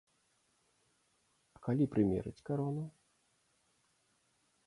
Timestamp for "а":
1.57-1.61